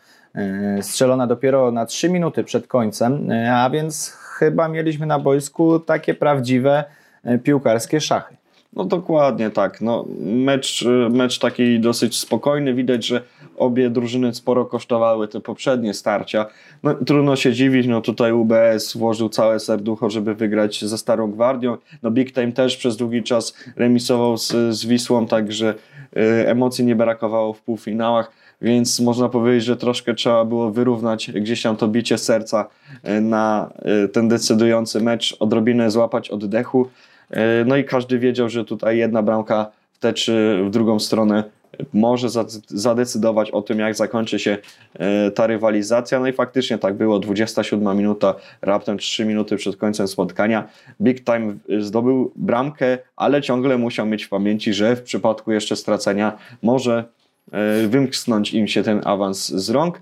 [0.80, 6.84] strzelona dopiero na 3 minuty przed końcem, a więc chyba mieliśmy na boisku takie prawdziwe
[7.24, 8.39] e, piłkarskie szachy.
[8.72, 9.80] No dokładnie tak.
[9.80, 12.74] No, mecz, mecz taki dosyć spokojny.
[12.74, 13.22] Widać, że
[13.56, 16.46] obie drużyny sporo kosztowały te poprzednie starcia.
[16.82, 21.76] No, trudno się dziwić, no tutaj UBS włożył całe serducho, żeby wygrać ze Starą Gwardią.
[22.02, 25.74] No Big Time też przez długi czas remisował z, z Wisłą, także
[26.16, 31.62] y, emocji nie brakowało w półfinałach więc można powiedzieć, że troszkę trzeba było wyrównać gdzieś
[31.62, 32.68] tam to bicie serca
[33.02, 36.88] e, na e, ten decydujący mecz, odrobinę złapać oddechu.
[37.30, 41.44] E, no i każdy wiedział, że tutaj jedna bramka w tę czy w drugą stronę
[41.92, 42.28] może
[42.68, 44.58] zadecydować o tym, jak zakończy się
[44.94, 46.20] e, ta rywalizacja.
[46.20, 47.18] No i faktycznie tak było.
[47.18, 50.68] 27 minuta, raptem 3 minuty przed końcem spotkania.
[51.00, 56.38] Big Time zdobył bramkę, ale ciągle musiał mieć w pamięci, że w przypadku jeszcze stracenia
[56.62, 57.04] może
[57.52, 60.00] e, wymknąć im się ten awans z rąk.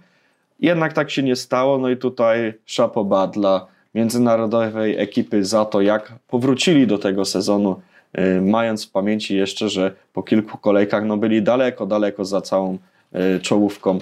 [0.60, 3.66] Jednak tak się nie stało, no i tutaj szapoba dla
[3.98, 7.80] międzynarodowej ekipy za to, jak powrócili do tego sezonu,
[8.18, 12.78] y, mając w pamięci jeszcze, że po kilku kolejkach no, byli daleko, daleko za całą
[13.36, 14.00] y, czołówką y,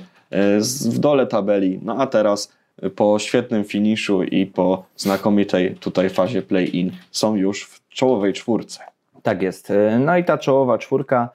[0.91, 1.81] w dole tabeli.
[1.83, 2.53] No a teraz
[2.97, 8.81] po świetnym finiszu i po znakomitej tutaj fazie play-in są już w czołowej czwórce.
[9.23, 9.73] Tak jest.
[10.01, 11.29] No i ta czołowa czwórka,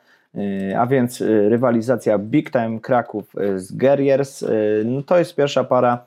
[0.77, 4.45] a więc rywalizacja Big Time Kraków z Guerriers,
[4.85, 6.03] no to jest pierwsza para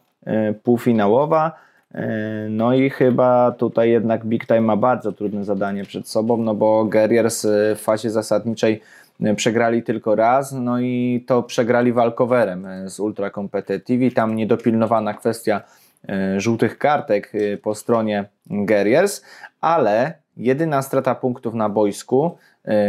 [0.63, 1.53] półfinałowa.
[1.95, 6.55] E, no i chyba tutaj jednak Big Time ma bardzo trudne zadanie przed sobą, no
[6.55, 8.81] bo Guerriers e, w fazie zasadniczej
[9.23, 15.61] e, przegrali tylko raz, no i to przegrali walkowerem z Ultra Competitive tam niedopilnowana kwestia
[16.37, 19.23] żółtych kartek po stronie Guerriers,
[19.61, 22.37] ale jedyna strata punktów na boisku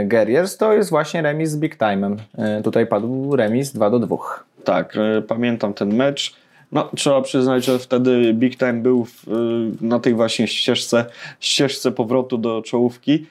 [0.06, 2.16] Guerriers to jest właśnie remis z Big Time'em.
[2.64, 4.18] Tutaj padł remis 2 do 2.
[4.64, 4.94] Tak,
[5.28, 6.36] pamiętam ten mecz
[6.72, 11.06] no, trzeba przyznać, że wtedy Big Time był w, y, na tej właśnie ścieżce,
[11.40, 13.26] ścieżce powrotu do czołówki.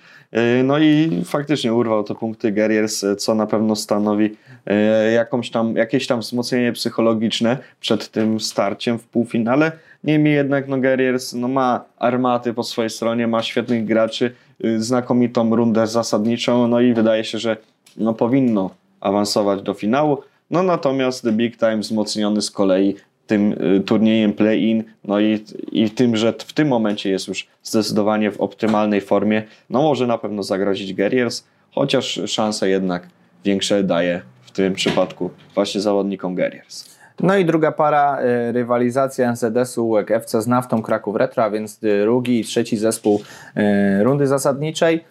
[0.61, 5.77] Y, no i faktycznie urwał te punkty Guerriers, co na pewno stanowi y, jakąś tam,
[5.77, 9.73] jakieś tam wzmocnienie psychologiczne przed tym starciem w półfinale.
[10.05, 14.35] Niemniej jednak no Guerriers no, ma armaty po swojej stronie, ma świetnych graczy,
[14.79, 17.57] znakomitą rundę zasadniczą, no i wydaje się, że
[17.97, 18.70] no, powinno
[19.01, 20.18] awansować do finału.
[20.51, 25.91] No natomiast The Big Time wzmocniony z kolei tym y, turniejem play-in, no i, i
[25.91, 30.43] tym, że w tym momencie jest już zdecydowanie w optymalnej formie, no może na pewno
[30.43, 33.09] zagrozić Guerriers, chociaż szanse jednak
[33.45, 36.95] większe daje w tym przypadku właśnie zawodnikom Guerriers.
[37.21, 42.41] No i druga para, y, rywalizacja NZS-u FC z Naftą Kraków Retro, a więc drugi
[42.41, 43.23] i trzeci zespół
[43.57, 45.05] y, rundy zasadniczej.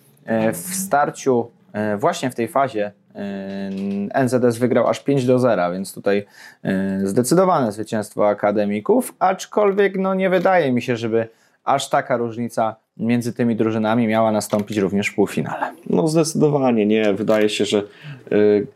[0.54, 1.52] W starciu
[1.98, 2.92] właśnie w tej fazie
[4.26, 6.26] NZS wygrał aż 5 do 0, więc tutaj
[7.04, 11.28] zdecydowane zwycięstwo akademików, aczkolwiek no nie wydaje mi się, żeby
[11.64, 15.74] aż taka różnica między tymi drużynami miała nastąpić również w półfinale.
[15.90, 17.14] No zdecydowanie nie.
[17.14, 17.84] Wydaje się, że
[18.32, 18.68] yy,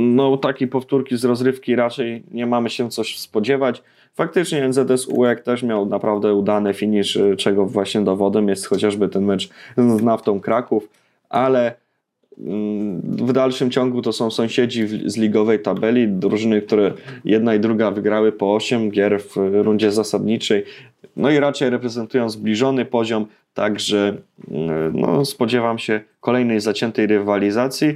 [0.00, 3.82] no takiej powtórki z rozrywki raczej nie mamy się coś spodziewać.
[4.14, 9.24] Faktycznie NZS UEK też miał naprawdę udany finisz, y, czego właśnie dowodem jest chociażby ten
[9.24, 10.88] mecz z Naftą Kraków,
[11.28, 11.74] ale
[13.02, 16.92] w dalszym ciągu to są sąsiedzi z ligowej tabeli, drużyny, które
[17.24, 20.64] jedna i druga wygrały po 8 gier w rundzie zasadniczej,
[21.16, 24.16] no i raczej reprezentują zbliżony poziom, także
[24.50, 27.94] mm, no, spodziewam się kolejnej zaciętej rywalizacji.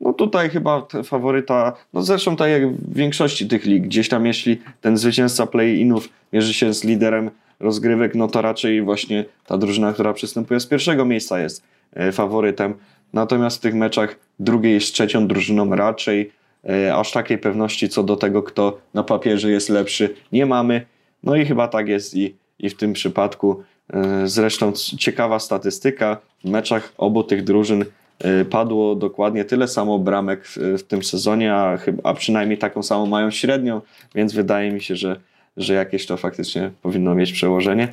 [0.00, 4.60] No tutaj chyba faworyta, no zresztą tak jak w większości tych lig, gdzieś tam jeśli
[4.80, 7.30] ten zwycięzca play-inów mierzy się z liderem
[7.60, 12.74] rozgrywek, no to raczej właśnie ta drużyna, która przystępuje z pierwszego miejsca jest e, faworytem.
[13.12, 16.32] Natomiast w tych meczach drugiej z trzecią drużyną raczej
[16.68, 20.86] e, aż takiej pewności co do tego, kto na papierze jest lepszy, nie mamy.
[21.22, 23.62] No i chyba tak jest i, i w tym przypadku.
[23.92, 27.84] E, zresztą ciekawa statystyka, w meczach obu tych drużyn
[28.18, 33.06] e, padło dokładnie tyle samo bramek w, w tym sezonie, a, a przynajmniej taką samą
[33.06, 33.80] mają średnią,
[34.14, 35.20] więc wydaje mi się, że,
[35.56, 37.88] że jakieś to faktycznie powinno mieć przełożenie.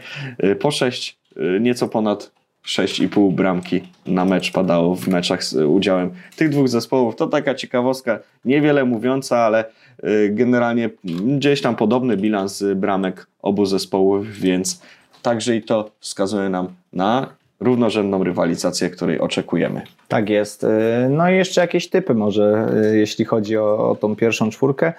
[0.60, 1.18] Po sześć,
[1.60, 2.32] nieco ponad
[2.66, 7.16] 6,5 bramki na mecz padało w meczach z udziałem tych dwóch zespołów.
[7.16, 9.66] To taka ciekawostka, niewiele mówiąca, ale
[10.04, 10.90] y, generalnie
[11.38, 14.82] gdzieś tam podobny bilans bramek obu zespołów, więc
[15.22, 17.28] także i to wskazuje nam na
[17.60, 19.82] równorzędną rywalizację, której oczekujemy.
[20.08, 20.64] Tak jest.
[20.64, 20.68] Y,
[21.10, 24.94] no i jeszcze jakieś typy może, y, jeśli chodzi o, o tą pierwszą czwórkę.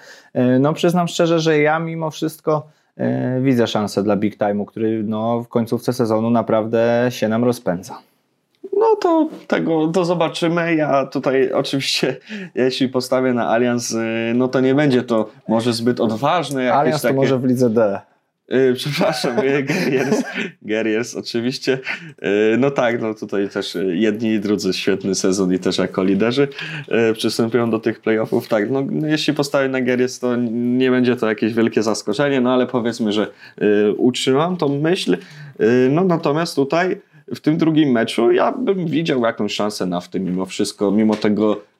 [0.59, 2.67] No przyznam szczerze, że ja mimo wszystko
[3.41, 7.97] widzę szansę dla Big Time'u, który no, w końcówce sezonu naprawdę się nam rozpędza.
[8.77, 10.75] No to tego to zobaczymy.
[10.75, 12.17] Ja tutaj oczywiście,
[12.55, 16.73] jeśli postawię na Allianz, y, no to nie będzie to może zbyt odważne.
[16.73, 17.13] Allianz takie...
[17.13, 18.01] to może w lidze D.
[18.49, 20.23] Yy, przepraszam, Guerriers,
[20.61, 21.79] Guerriers oczywiście.
[22.21, 26.47] Yy, no tak, no tutaj też jedni i drudzy świetny sezon i też jako liderzy
[26.87, 28.47] yy, przystępują do tych playoffów.
[28.47, 32.67] Tak, no jeśli postawię na Guerriers, to nie będzie to jakieś wielkie zaskoczenie, no ale
[32.67, 33.27] powiedzmy, że
[33.97, 35.17] utrzymam tą myśl.
[35.89, 37.01] no natomiast tutaj
[37.35, 41.15] w tym drugim meczu ja bym widział jakąś szansę na w tym mimo wszystko, mimo
[41.15, 41.72] tego Y,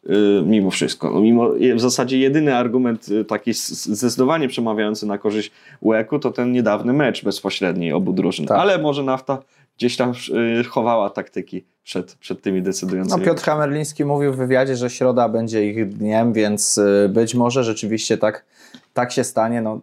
[0.45, 1.11] mimo wszystko.
[1.11, 6.51] No, mimo, w zasadzie jedyny argument y, taki zdecydowanie przemawiający na korzyść UEK-u to ten
[6.51, 8.45] niedawny mecz bezpośredni obu drużyn.
[8.45, 8.59] Tak.
[8.59, 9.37] Ale może nafta
[9.77, 10.13] gdzieś tam
[10.59, 13.25] y, chowała taktyki przed, przed tymi No, decydującymi.
[13.25, 18.17] Piotr Hamerliński mówił w wywiadzie, że środa będzie ich dniem, więc y, być może rzeczywiście
[18.17, 18.45] tak,
[18.93, 19.61] tak się stanie.
[19.61, 19.79] No,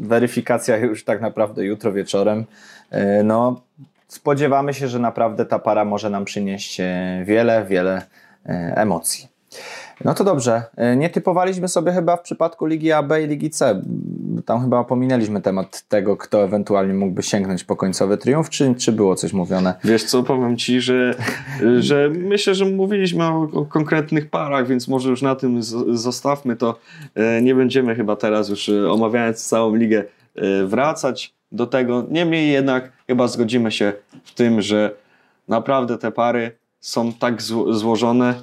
[0.00, 2.44] weryfikacja już tak naprawdę jutro wieczorem.
[2.92, 3.60] Y, No,
[4.08, 6.80] spodziewamy się, że naprawdę ta para może nam przynieść
[7.24, 8.02] wiele, wiele
[8.74, 9.35] emocji.
[10.04, 10.62] No to dobrze.
[10.76, 13.82] E, Nie typowaliśmy sobie chyba w przypadku Ligi AB i Ligi C.
[14.46, 19.14] Tam chyba pominęliśmy temat tego, kto ewentualnie mógłby sięgnąć po końcowy triumf, czy, czy było
[19.14, 19.74] coś mówione?
[19.84, 21.14] Wiesz co, powiem ci, że,
[21.78, 26.56] że myślę, że mówiliśmy o, o konkretnych parach, więc może już na tym z, zostawmy
[26.56, 26.78] to.
[27.14, 30.04] E, Nie będziemy chyba teraz już e, omawiając całą ligę
[30.66, 32.04] wracać do tego.
[32.10, 33.92] Niemniej jednak chyba zgodzimy się
[34.24, 34.90] w tym, że
[35.48, 36.50] naprawdę te pary
[36.80, 38.34] są tak zło- złożone,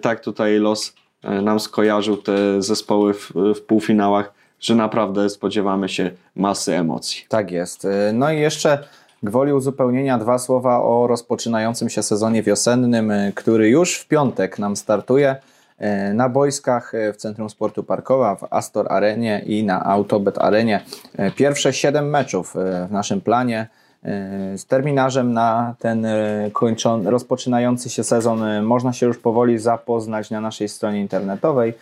[0.00, 6.10] tak tutaj los e, nam skojarzył te zespoły w, w półfinałach, że naprawdę spodziewamy się
[6.36, 7.24] masy emocji.
[7.28, 7.84] Tak jest.
[7.84, 8.78] Y, No i jeszcze
[9.22, 15.36] gwoli uzupełnienia dwa słowa o rozpoczynającym się sezonie wiosennym, który już w piątek nam startuje
[16.14, 20.80] na boiskach w Centrum Sportu Parkowa, w Astor Arenie i na Autobet Arenie.
[21.36, 22.54] Pierwsze siedem meczów
[22.88, 23.68] w naszym planie
[24.56, 30.30] z terminarzem na ten y, kończon, rozpoczynający się sezon y, można się już powoli zapoznać
[30.30, 31.74] na naszej stronie internetowej.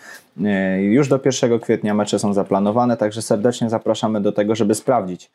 [0.81, 5.31] Już do 1 kwietnia mecze są zaplanowane, także serdecznie zapraszamy do tego, żeby sprawdzić,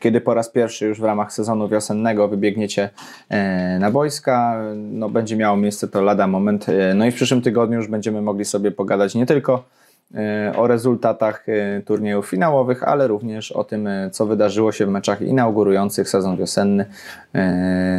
[0.00, 2.90] kiedy po raz pierwszy już w ramach sezonu wiosennego wybiegniecie
[3.80, 4.62] na boiska.
[4.76, 6.66] No, będzie miało miejsce to lada moment.
[6.94, 9.64] No i w przyszłym tygodniu już będziemy mogli sobie pogadać nie tylko
[10.56, 15.22] o rezultatach y, turniejów finałowych, ale również o tym, y, co wydarzyło się w meczach
[15.22, 16.86] inaugurujących sezon wiosenny.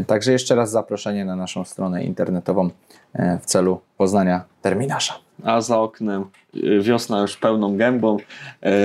[0.08, 2.70] Także jeszcze raz zaproszenie na naszą stronę internetową
[3.42, 5.14] w celu poznania terminarza.
[5.44, 6.26] a za oknem
[6.82, 8.18] wiosna już pełną gębą.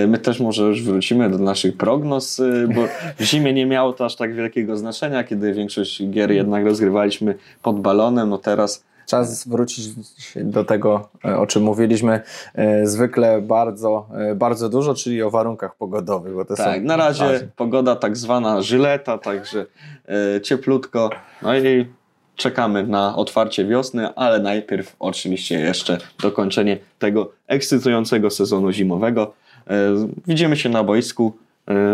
[0.08, 2.40] My też może już wrócimy do naszych prognoz,
[2.74, 2.82] bo
[3.18, 7.80] w zimie nie miało to aż tak wielkiego znaczenia, kiedy większość gier jednak rozgrywaliśmy pod
[7.80, 8.28] balonem.
[8.28, 9.88] No teraz Czas wrócić
[10.36, 12.20] do tego, e, o czym mówiliśmy
[12.54, 16.34] e, zwykle bardzo, e, bardzo dużo, czyli o warunkach pogodowych.
[16.34, 19.66] Bo te tak, są na razie pogoda tak zwana żyleta, także
[20.42, 21.10] cieplutko.
[21.42, 21.86] No i
[22.36, 29.34] czekamy na otwarcie wiosny, ale najpierw oczywiście jeszcze dokończenie tego ekscytującego sezonu zimowego.
[30.26, 31.36] Widzimy się na boisku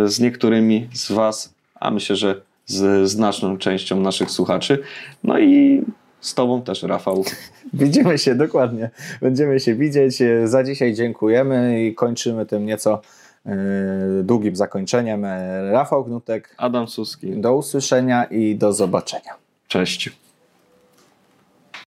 [0.05, 4.79] z niektórymi z Was, a myślę, że z znaczną częścią naszych słuchaczy.
[5.25, 5.83] No i
[6.23, 7.25] z Tobą też, Rafał.
[7.73, 8.91] Widzimy się dokładnie.
[9.21, 10.23] Będziemy się widzieć.
[10.45, 13.01] Za dzisiaj dziękujemy i kończymy tym nieco
[13.47, 13.53] e,
[14.23, 15.25] długim zakończeniem.
[15.25, 17.31] E, Rafał Gnutek, Adam Suski.
[17.37, 19.35] do usłyszenia i do zobaczenia.
[19.69, 20.11] Cześć.